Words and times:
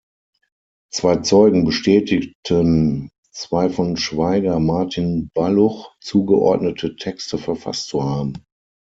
Zwei 0.91 1.17
Zeugen 1.17 1.63
bestätigten, 1.63 3.11
zwei 3.29 3.69
von 3.69 3.97
Schweiger 3.97 4.59
Martin 4.59 5.29
Balluch 5.35 5.91
zugeordnete 6.01 6.95
Texte 6.95 7.37
verfasst 7.37 7.85
zu 7.89 8.03
haben. 8.03 8.43